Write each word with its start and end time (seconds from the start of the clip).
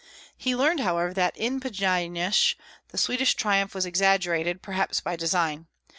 He 0.35 0.55
learned, 0.55 0.79
however, 0.79 1.13
that 1.13 1.37
in 1.37 1.59
Pjasnysh 1.59 2.55
the 2.87 2.97
Swedish 2.97 3.35
triumph 3.35 3.75
was 3.75 3.85
exaggerated, 3.85 4.63
perhaps 4.63 4.99
by 4.99 5.15
design. 5.15 5.67